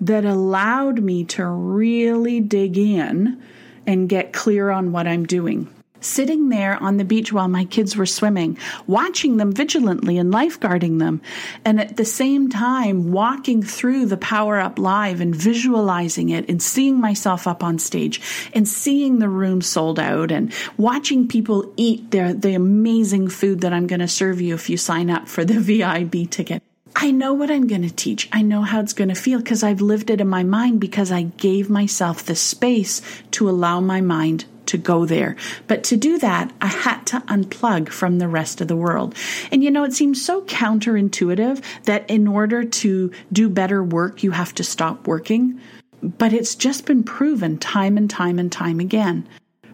that 0.00 0.24
allowed 0.24 1.00
me 1.00 1.24
to 1.24 1.44
really 1.44 2.40
dig 2.40 2.76
in 2.76 3.42
and 3.86 4.08
get 4.08 4.32
clear 4.32 4.70
on 4.70 4.92
what 4.92 5.06
I'm 5.06 5.24
doing 5.24 5.68
sitting 6.00 6.48
there 6.48 6.82
on 6.82 6.96
the 6.96 7.04
beach 7.04 7.32
while 7.32 7.48
my 7.48 7.64
kids 7.64 7.96
were 7.96 8.06
swimming, 8.06 8.58
watching 8.86 9.36
them 9.36 9.52
vigilantly 9.52 10.18
and 10.18 10.32
lifeguarding 10.32 10.98
them, 10.98 11.20
and 11.64 11.80
at 11.80 11.96
the 11.96 12.04
same 12.04 12.48
time 12.48 13.12
walking 13.12 13.62
through 13.62 14.06
the 14.06 14.16
Power 14.16 14.58
Up 14.58 14.78
Live 14.78 15.20
and 15.20 15.34
visualizing 15.34 16.30
it 16.30 16.48
and 16.48 16.62
seeing 16.62 17.00
myself 17.00 17.46
up 17.46 17.62
on 17.62 17.78
stage 17.78 18.20
and 18.52 18.68
seeing 18.68 19.18
the 19.18 19.28
room 19.28 19.60
sold 19.60 19.98
out 19.98 20.30
and 20.30 20.52
watching 20.76 21.28
people 21.28 21.72
eat 21.76 22.10
their 22.10 22.32
the 22.32 22.54
amazing 22.54 23.28
food 23.28 23.60
that 23.60 23.72
I'm 23.72 23.86
going 23.86 24.00
to 24.00 24.08
serve 24.08 24.40
you 24.40 24.54
if 24.54 24.70
you 24.70 24.76
sign 24.76 25.10
up 25.10 25.28
for 25.28 25.44
the 25.44 25.60
VIP 25.60 26.30
ticket. 26.30 26.62
I 26.98 27.10
know 27.10 27.34
what 27.34 27.50
I'm 27.50 27.66
going 27.66 27.82
to 27.82 27.94
teach. 27.94 28.26
I 28.32 28.40
know 28.40 28.62
how 28.62 28.80
it's 28.80 28.94
going 28.94 29.10
to 29.10 29.14
feel 29.14 29.38
because 29.38 29.62
I've 29.62 29.82
lived 29.82 30.08
it 30.08 30.20
in 30.20 30.28
my 30.28 30.42
mind 30.42 30.80
because 30.80 31.12
I 31.12 31.24
gave 31.24 31.68
myself 31.68 32.24
the 32.24 32.34
space 32.34 33.02
to 33.32 33.50
allow 33.50 33.80
my 33.80 34.00
mind 34.00 34.46
to 34.66 34.78
go 34.78 35.04
there. 35.04 35.36
But 35.66 35.84
to 35.84 35.96
do 35.96 36.18
that, 36.18 36.52
I 36.60 36.68
had 36.68 37.04
to 37.06 37.20
unplug 37.20 37.88
from 37.88 38.18
the 38.18 38.28
rest 38.28 38.60
of 38.60 38.68
the 38.68 38.76
world. 38.76 39.14
And 39.50 39.62
you 39.62 39.70
know, 39.70 39.84
it 39.84 39.92
seems 39.92 40.24
so 40.24 40.42
counterintuitive 40.42 41.62
that 41.84 42.08
in 42.10 42.26
order 42.26 42.64
to 42.64 43.10
do 43.32 43.48
better 43.48 43.82
work, 43.82 44.22
you 44.22 44.30
have 44.32 44.54
to 44.54 44.64
stop 44.64 45.06
working. 45.06 45.60
But 46.02 46.32
it's 46.32 46.54
just 46.54 46.86
been 46.86 47.02
proven 47.02 47.58
time 47.58 47.96
and 47.96 48.08
time 48.08 48.38
and 48.38 48.52
time 48.52 48.80
again. 48.80 49.26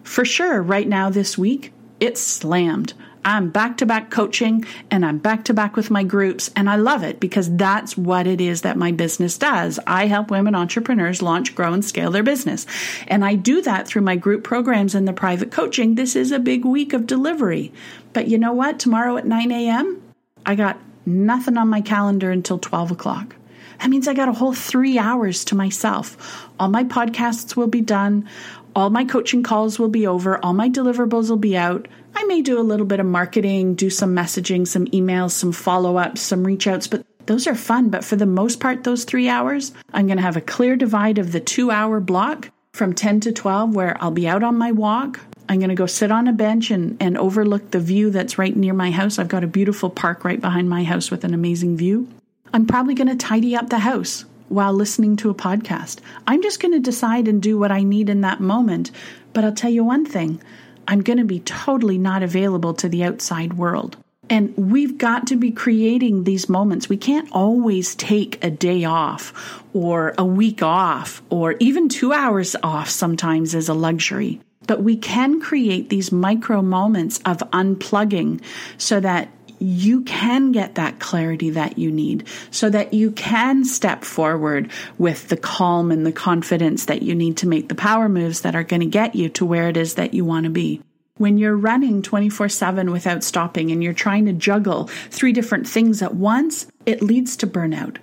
For 0.03 0.25
sure, 0.25 0.61
right 0.61 0.87
now 0.87 1.09
this 1.09 1.37
week, 1.37 1.73
it's 1.99 2.21
slammed. 2.21 2.93
I'm 3.25 3.49
back 3.49 3.77
to 3.77 3.85
back 3.85 4.11
coaching 4.11 4.65
and 4.91 5.05
I'm 5.05 5.17
back 5.17 5.45
to 5.45 5.53
back 5.53 5.75
with 5.75 5.89
my 5.89 6.03
groups. 6.03 6.51
And 6.55 6.69
I 6.69 6.75
love 6.75 7.03
it 7.03 7.19
because 7.19 7.55
that's 7.55 7.97
what 7.97 8.27
it 8.27 8.41
is 8.41 8.61
that 8.61 8.77
my 8.77 8.91
business 8.91 9.37
does. 9.37 9.79
I 9.87 10.07
help 10.07 10.29
women 10.29 10.55
entrepreneurs 10.55 11.21
launch, 11.21 11.55
grow, 11.55 11.73
and 11.73 11.83
scale 11.85 12.11
their 12.11 12.23
business. 12.23 12.65
And 13.07 13.23
I 13.23 13.35
do 13.35 13.61
that 13.61 13.87
through 13.87 14.01
my 14.01 14.15
group 14.15 14.43
programs 14.43 14.95
and 14.95 15.07
the 15.07 15.13
private 15.13 15.51
coaching. 15.51 15.95
This 15.95 16.15
is 16.15 16.31
a 16.31 16.39
big 16.39 16.65
week 16.65 16.93
of 16.93 17.07
delivery. 17.07 17.71
But 18.11 18.27
you 18.27 18.37
know 18.37 18.53
what? 18.53 18.79
Tomorrow 18.79 19.17
at 19.17 19.25
9 19.25 19.51
a.m., 19.51 20.01
I 20.45 20.55
got 20.55 20.79
nothing 21.05 21.57
on 21.57 21.69
my 21.69 21.81
calendar 21.81 22.31
until 22.31 22.59
12 22.59 22.91
o'clock. 22.91 23.35
That 23.79 23.89
means 23.89 24.07
I 24.07 24.13
got 24.13 24.29
a 24.29 24.33
whole 24.33 24.53
three 24.53 24.97
hours 24.97 25.43
to 25.45 25.55
myself. 25.55 26.47
All 26.59 26.69
my 26.69 26.83
podcasts 26.83 27.55
will 27.55 27.67
be 27.67 27.81
done. 27.81 28.29
All 28.75 28.89
my 28.89 29.05
coaching 29.05 29.43
calls 29.43 29.77
will 29.77 29.89
be 29.89 30.07
over. 30.07 30.43
All 30.43 30.53
my 30.53 30.69
deliverables 30.69 31.29
will 31.29 31.37
be 31.37 31.57
out. 31.57 31.87
I 32.15 32.23
may 32.25 32.41
do 32.41 32.59
a 32.59 32.61
little 32.61 32.85
bit 32.85 32.99
of 32.99 33.05
marketing, 33.05 33.75
do 33.75 33.89
some 33.89 34.15
messaging, 34.15 34.67
some 34.67 34.85
emails, 34.87 35.31
some 35.31 35.51
follow 35.51 35.97
ups, 35.97 36.21
some 36.21 36.45
reach 36.45 36.67
outs, 36.67 36.87
but 36.87 37.05
those 37.25 37.47
are 37.47 37.55
fun. 37.55 37.89
But 37.89 38.03
for 38.03 38.15
the 38.15 38.25
most 38.25 38.59
part, 38.59 38.83
those 38.83 39.03
three 39.03 39.29
hours, 39.29 39.71
I'm 39.93 40.07
going 40.07 40.17
to 40.17 40.23
have 40.23 40.37
a 40.37 40.41
clear 40.41 40.75
divide 40.75 41.17
of 41.17 41.31
the 41.31 41.39
two 41.39 41.71
hour 41.71 41.99
block 41.99 42.49
from 42.73 42.93
10 42.93 43.21
to 43.21 43.31
12 43.31 43.75
where 43.75 44.01
I'll 44.01 44.11
be 44.11 44.27
out 44.27 44.43
on 44.43 44.57
my 44.57 44.71
walk. 44.71 45.19
I'm 45.49 45.59
going 45.59 45.69
to 45.69 45.75
go 45.75 45.85
sit 45.85 46.11
on 46.11 46.27
a 46.27 46.33
bench 46.33 46.71
and, 46.71 46.97
and 47.01 47.17
overlook 47.17 47.71
the 47.71 47.79
view 47.79 48.09
that's 48.09 48.37
right 48.37 48.55
near 48.55 48.73
my 48.73 48.91
house. 48.91 49.19
I've 49.19 49.27
got 49.27 49.43
a 49.43 49.47
beautiful 49.47 49.89
park 49.89 50.23
right 50.23 50.39
behind 50.39 50.69
my 50.69 50.83
house 50.83 51.11
with 51.11 51.23
an 51.23 51.33
amazing 51.33 51.77
view. 51.77 52.07
I'm 52.53 52.65
probably 52.65 52.95
going 52.95 53.09
to 53.09 53.15
tidy 53.15 53.55
up 53.55 53.69
the 53.69 53.79
house 53.79 54.25
while 54.47 54.73
listening 54.73 55.17
to 55.17 55.29
a 55.29 55.35
podcast. 55.35 55.99
I'm 56.27 56.41
just 56.41 56.61
going 56.61 56.73
to 56.73 56.79
decide 56.79 57.27
and 57.27 57.41
do 57.41 57.57
what 57.57 57.71
I 57.71 57.83
need 57.83 58.09
in 58.09 58.21
that 58.21 58.39
moment. 58.39 58.91
But 59.33 59.43
I'll 59.43 59.53
tell 59.53 59.71
you 59.71 59.83
one 59.83 60.05
thing 60.05 60.41
I'm 60.87 61.01
going 61.01 61.19
to 61.19 61.25
be 61.25 61.39
totally 61.39 61.97
not 61.97 62.23
available 62.23 62.73
to 62.75 62.89
the 62.89 63.03
outside 63.03 63.53
world. 63.53 63.97
And 64.29 64.55
we've 64.57 64.97
got 64.97 65.27
to 65.27 65.35
be 65.35 65.51
creating 65.51 66.23
these 66.23 66.47
moments. 66.47 66.87
We 66.87 66.97
can't 66.97 67.29
always 67.31 67.93
take 67.95 68.43
a 68.43 68.49
day 68.49 68.85
off 68.85 69.61
or 69.73 70.13
a 70.17 70.25
week 70.25 70.63
off 70.63 71.21
or 71.29 71.55
even 71.59 71.89
two 71.89 72.13
hours 72.13 72.55
off 72.63 72.89
sometimes 72.89 73.53
as 73.53 73.67
a 73.67 73.73
luxury. 73.73 74.39
But 74.65 74.81
we 74.81 74.95
can 74.95 75.41
create 75.41 75.89
these 75.89 76.11
micro 76.11 76.61
moments 76.61 77.19
of 77.25 77.39
unplugging 77.51 78.41
so 78.77 79.01
that 79.01 79.29
you 79.63 80.01
can 80.01 80.51
get 80.51 80.75
that 80.75 80.99
clarity 80.99 81.51
that 81.51 81.77
you 81.77 81.89
need 81.89 82.27
so 82.51 82.69
that 82.69 82.93
you 82.93 83.11
can 83.11 83.63
step 83.63 84.03
forward 84.03 84.69
with 84.97 85.29
the 85.29 85.37
calm 85.37 85.89
and 85.89 86.05
the 86.05 86.11
confidence 86.11 86.85
that 86.85 87.01
you 87.01 87.15
need 87.15 87.37
to 87.37 87.47
make 87.47 87.69
the 87.69 87.75
power 87.75 88.09
moves 88.09 88.41
that 88.41 88.55
are 88.55 88.63
going 88.63 88.81
to 88.81 88.85
get 88.85 89.15
you 89.15 89.29
to 89.29 89.45
where 89.45 89.69
it 89.69 89.77
is 89.77 89.95
that 89.95 90.13
you 90.13 90.25
want 90.25 90.43
to 90.43 90.49
be. 90.49 90.81
When 91.17 91.37
you're 91.37 91.55
running 91.55 92.01
24 92.01 92.49
7 92.49 92.91
without 92.91 93.23
stopping 93.23 93.71
and 93.71 93.81
you're 93.81 93.93
trying 93.93 94.25
to 94.25 94.33
juggle 94.33 94.87
three 95.09 95.31
different 95.31 95.67
things 95.67 96.01
at 96.01 96.13
once, 96.13 96.67
it 96.85 97.01
leads 97.01 97.37
to 97.37 97.47
burnout. 97.47 97.97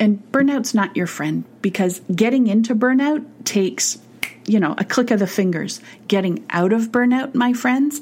And 0.00 0.20
burnout's 0.32 0.74
not 0.74 0.96
your 0.96 1.06
friend 1.06 1.44
because 1.62 2.00
getting 2.12 2.48
into 2.48 2.74
burnout 2.74 3.24
takes, 3.44 3.98
you 4.46 4.58
know, 4.58 4.74
a 4.76 4.84
click 4.84 5.10
of 5.12 5.20
the 5.20 5.26
fingers. 5.26 5.80
Getting 6.08 6.44
out 6.50 6.72
of 6.72 6.90
burnout, 6.90 7.34
my 7.34 7.52
friends, 7.52 8.00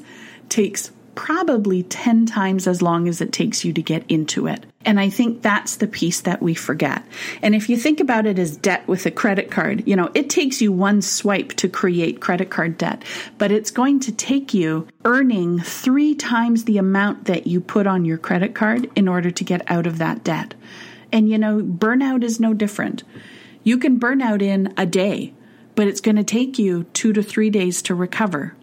takes 0.49 0.91
probably 1.15 1.83
10 1.83 2.25
times 2.25 2.67
as 2.67 2.81
long 2.81 3.07
as 3.07 3.21
it 3.21 3.31
takes 3.31 3.65
you 3.65 3.73
to 3.73 3.81
get 3.81 4.03
into 4.09 4.47
it. 4.47 4.65
And 4.85 4.99
I 4.99 5.09
think 5.09 5.41
that's 5.41 5.77
the 5.77 5.87
piece 5.87 6.21
that 6.21 6.41
we 6.41 6.53
forget. 6.53 7.03
And 7.41 7.55
if 7.55 7.69
you 7.69 7.77
think 7.77 7.99
about 7.99 8.27
it 8.27 8.37
as 8.37 8.55
debt 8.55 8.87
with 8.87 9.05
a 9.05 9.11
credit 9.11 9.49
card, 9.49 9.87
you 9.87 9.95
know, 9.95 10.11
it 10.13 10.29
takes 10.29 10.61
you 10.61 10.71
one 10.71 11.01
swipe 11.01 11.49
to 11.53 11.67
create 11.67 12.21
credit 12.21 12.51
card 12.51 12.77
debt, 12.77 13.03
but 13.37 13.51
it's 13.51 13.71
going 13.71 13.99
to 14.01 14.11
take 14.11 14.53
you 14.53 14.87
earning 15.03 15.59
three 15.59 16.13
times 16.13 16.65
the 16.65 16.77
amount 16.77 17.25
that 17.25 17.47
you 17.47 17.59
put 17.59 17.87
on 17.87 18.05
your 18.05 18.19
credit 18.19 18.53
card 18.53 18.89
in 18.95 19.07
order 19.07 19.31
to 19.31 19.43
get 19.43 19.69
out 19.71 19.87
of 19.87 19.97
that 19.97 20.23
debt. 20.23 20.53
And 21.11 21.29
you 21.29 21.37
know, 21.37 21.61
burnout 21.61 22.23
is 22.23 22.39
no 22.39 22.53
different. 22.53 23.03
You 23.63 23.79
can 23.79 23.97
burn 23.97 24.21
out 24.21 24.43
in 24.43 24.71
a 24.77 24.85
day, 24.85 25.33
but 25.73 25.87
it's 25.87 26.01
going 26.01 26.17
to 26.17 26.23
take 26.23 26.59
you 26.59 26.83
two 26.93 27.13
to 27.13 27.23
three 27.23 27.49
days 27.49 27.81
to 27.83 27.95
recover. 27.95 28.55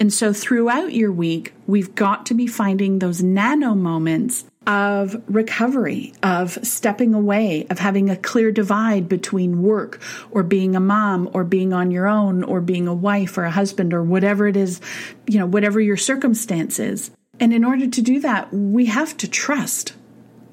And 0.00 0.12
so 0.12 0.32
throughout 0.32 0.92
your 0.92 1.10
week, 1.10 1.54
we've 1.66 1.94
got 1.94 2.26
to 2.26 2.34
be 2.34 2.46
finding 2.46 2.98
those 2.98 3.22
nano 3.22 3.74
moments 3.74 4.44
of 4.66 5.20
recovery, 5.26 6.12
of 6.22 6.58
stepping 6.62 7.14
away, 7.14 7.66
of 7.70 7.78
having 7.78 8.10
a 8.10 8.16
clear 8.16 8.52
divide 8.52 9.08
between 9.08 9.62
work 9.62 10.00
or 10.30 10.42
being 10.42 10.76
a 10.76 10.80
mom 10.80 11.28
or 11.32 11.42
being 11.42 11.72
on 11.72 11.90
your 11.90 12.06
own 12.06 12.44
or 12.44 12.60
being 12.60 12.86
a 12.86 12.94
wife 12.94 13.38
or 13.38 13.44
a 13.44 13.50
husband 13.50 13.94
or 13.94 14.02
whatever 14.02 14.46
it 14.46 14.56
is, 14.56 14.80
you 15.26 15.38
know, 15.38 15.46
whatever 15.46 15.80
your 15.80 15.96
circumstance 15.96 16.78
is. 16.78 17.10
And 17.40 17.52
in 17.54 17.64
order 17.64 17.88
to 17.88 18.02
do 18.02 18.20
that, 18.20 18.52
we 18.52 18.86
have 18.86 19.16
to 19.18 19.28
trust 19.28 19.94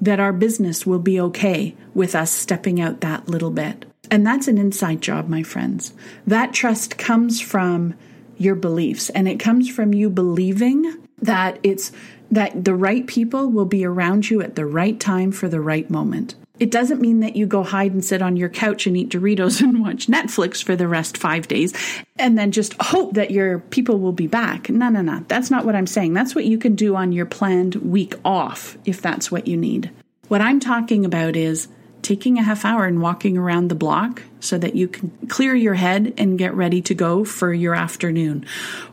that 0.00 0.20
our 0.20 0.32
business 0.32 0.86
will 0.86 0.98
be 0.98 1.20
okay 1.20 1.74
with 1.94 2.14
us 2.14 2.30
stepping 2.30 2.80
out 2.80 3.02
that 3.02 3.28
little 3.28 3.50
bit. 3.50 3.84
And 4.10 4.26
that's 4.26 4.48
an 4.48 4.56
inside 4.56 5.00
job, 5.00 5.28
my 5.28 5.42
friends. 5.42 5.92
That 6.26 6.52
trust 6.52 6.96
comes 6.96 7.40
from 7.40 7.94
your 8.38 8.54
beliefs 8.54 9.10
and 9.10 9.28
it 9.28 9.40
comes 9.40 9.68
from 9.68 9.94
you 9.94 10.10
believing 10.10 10.96
that 11.20 11.58
it's 11.62 11.92
that 12.30 12.64
the 12.64 12.74
right 12.74 13.06
people 13.06 13.50
will 13.50 13.64
be 13.64 13.84
around 13.84 14.28
you 14.28 14.42
at 14.42 14.56
the 14.56 14.66
right 14.66 14.98
time 14.98 15.30
for 15.30 15.48
the 15.48 15.60
right 15.60 15.88
moment. 15.88 16.34
It 16.58 16.70
doesn't 16.70 17.02
mean 17.02 17.20
that 17.20 17.36
you 17.36 17.46
go 17.46 17.62
hide 17.62 17.92
and 17.92 18.04
sit 18.04 18.22
on 18.22 18.36
your 18.36 18.48
couch 18.48 18.86
and 18.86 18.96
eat 18.96 19.10
Doritos 19.10 19.60
and 19.62 19.80
watch 19.80 20.06
Netflix 20.06 20.62
for 20.62 20.74
the 20.74 20.88
rest 20.88 21.18
five 21.18 21.48
days 21.48 21.74
and 22.18 22.38
then 22.38 22.50
just 22.50 22.74
hope 22.80 23.14
that 23.14 23.30
your 23.30 23.58
people 23.58 23.98
will 23.98 24.12
be 24.12 24.26
back. 24.26 24.70
No, 24.70 24.88
no, 24.88 25.02
no. 25.02 25.24
That's 25.28 25.50
not 25.50 25.64
what 25.64 25.76
I'm 25.76 25.86
saying. 25.86 26.14
That's 26.14 26.34
what 26.34 26.46
you 26.46 26.58
can 26.58 26.74
do 26.74 26.96
on 26.96 27.12
your 27.12 27.26
planned 27.26 27.76
week 27.76 28.14
off 28.24 28.76
if 28.84 29.02
that's 29.02 29.30
what 29.30 29.46
you 29.46 29.56
need. 29.56 29.90
What 30.28 30.40
I'm 30.40 30.58
talking 30.58 31.04
about 31.04 31.36
is 31.36 31.68
taking 32.06 32.38
a 32.38 32.42
half 32.42 32.64
hour 32.64 32.84
and 32.84 33.02
walking 33.02 33.36
around 33.36 33.66
the 33.66 33.74
block 33.74 34.22
so 34.38 34.56
that 34.56 34.76
you 34.76 34.86
can 34.86 35.10
clear 35.28 35.56
your 35.56 35.74
head 35.74 36.14
and 36.16 36.38
get 36.38 36.54
ready 36.54 36.80
to 36.80 36.94
go 36.94 37.24
for 37.24 37.52
your 37.52 37.74
afternoon. 37.74 38.46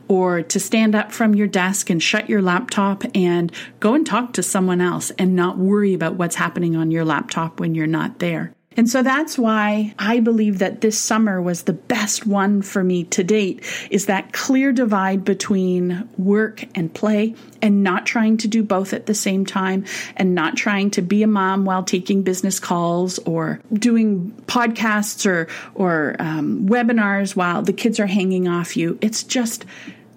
Or 0.08 0.42
to 0.42 0.58
stand 0.58 0.96
up 0.96 1.12
from 1.12 1.32
your 1.36 1.46
desk 1.46 1.90
and 1.90 2.02
shut 2.02 2.28
your 2.28 2.42
laptop 2.42 3.04
and 3.14 3.52
go 3.78 3.94
and 3.94 4.04
talk 4.04 4.32
to 4.32 4.42
someone 4.42 4.80
else 4.80 5.12
and 5.12 5.36
not 5.36 5.58
worry 5.58 5.94
about 5.94 6.14
what's 6.16 6.34
happening 6.34 6.74
on 6.74 6.90
your 6.90 7.04
laptop 7.04 7.60
when 7.60 7.76
you're 7.76 7.86
not 7.86 8.18
there. 8.18 8.52
And 8.76 8.88
so 8.88 9.02
that's 9.02 9.38
why 9.38 9.94
I 9.98 10.20
believe 10.20 10.58
that 10.58 10.80
this 10.80 10.98
summer 10.98 11.40
was 11.40 11.62
the 11.62 11.72
best 11.72 12.26
one 12.26 12.62
for 12.62 12.82
me 12.82 13.04
to 13.04 13.22
date 13.22 13.64
is 13.90 14.06
that 14.06 14.32
clear 14.32 14.72
divide 14.72 15.24
between 15.24 16.08
work 16.18 16.64
and 16.74 16.92
play 16.92 17.34
and 17.62 17.82
not 17.82 18.06
trying 18.06 18.36
to 18.38 18.48
do 18.48 18.62
both 18.62 18.92
at 18.92 19.06
the 19.06 19.14
same 19.14 19.46
time 19.46 19.84
and 20.16 20.34
not 20.34 20.56
trying 20.56 20.90
to 20.90 21.02
be 21.02 21.22
a 21.22 21.26
mom 21.26 21.64
while 21.64 21.82
taking 21.82 22.22
business 22.22 22.58
calls 22.58 23.18
or 23.20 23.60
doing 23.72 24.32
podcasts 24.46 25.26
or 25.26 25.48
or 25.74 26.16
um, 26.18 26.68
webinars 26.68 27.36
while 27.36 27.62
the 27.62 27.72
kids 27.72 28.00
are 28.00 28.06
hanging 28.06 28.48
off 28.48 28.76
you. 28.76 28.98
It's 29.00 29.22
just 29.22 29.64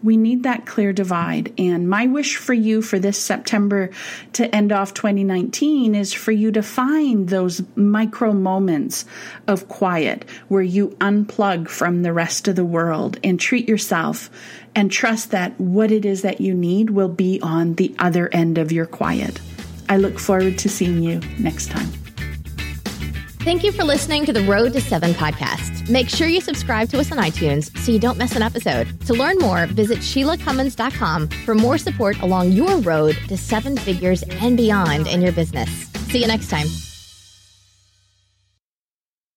we 0.08 0.16
need 0.16 0.44
that 0.44 0.66
clear 0.66 0.94
divide. 0.94 1.54
And 1.58 1.90
my 1.90 2.08
wish 2.08 2.38
for 2.38 2.54
you 2.54 2.82
for 2.82 2.98
this 2.98 3.22
September 3.22 3.90
to 4.34 4.56
end 4.56 4.72
off 4.72 4.94
2019 4.94 5.94
is 5.94 6.14
for 6.14 6.32
you 6.32 6.50
to 6.54 6.64
find 6.64 7.28
those 7.28 7.62
micro 7.76 8.32
moments 8.32 9.04
of 9.48 9.68
quiet 9.68 10.24
where 10.48 10.62
you 10.62 10.92
unplug 11.02 11.68
from 11.68 12.04
the 12.04 12.14
rest 12.14 12.48
of 12.48 12.56
the 12.56 12.64
world 12.64 13.20
and 13.22 13.38
treat 13.38 13.68
yourself 13.68 14.30
and 14.74 14.90
trust 14.90 15.32
that 15.32 15.60
what 15.60 15.92
it 15.92 16.06
is 16.06 16.22
that 16.22 16.40
you 16.40 16.54
need 16.54 16.90
will 16.90 17.10
be 17.10 17.42
on 17.44 17.74
the 17.74 17.94
other 18.00 18.30
end 18.30 18.58
of 18.58 18.72
your 18.72 18.86
quiet. 18.86 19.42
I 19.90 19.98
look 19.98 20.20
forward 20.20 20.58
to 20.60 20.70
seeing 20.70 21.04
you 21.04 21.20
next 21.38 21.70
time. 21.70 22.07
Thank 23.48 23.63
you 23.63 23.72
for 23.72 23.86
listening 23.86 24.25
to 24.25 24.34
the 24.34 24.44
Road 24.44 24.74
to 24.74 24.82
Seven 24.82 25.13
podcast. 25.13 25.89
Make 25.89 26.10
sure 26.10 26.28
you 26.28 26.41
subscribe 26.41 26.89
to 26.89 27.00
us 27.00 27.13
on 27.13 27.17
iTunes 27.17 27.76
so 27.78 27.93
you 27.93 27.98
don't 27.98 28.17
miss 28.17 28.36
an 28.36 28.41
episode. 28.41 29.00
To 29.06 29.13
learn 29.13 29.38
more, 29.38 29.67
visit 29.67 30.00
SheilaCummins.com 30.00 31.30
for 31.30 31.56
more 31.56 31.78
support 31.78 32.19
along 32.19 32.52
your 32.52 32.76
road 32.80 33.17
to 33.30 33.38
seven 33.38 33.78
figures 33.78 34.22
and 34.24 34.58
beyond 34.58 35.08
in 35.08 35.22
your 35.22 35.32
business. 35.32 35.69
See 36.10 36.19
you 36.19 36.28
next 36.28 36.50
time. 36.50 36.67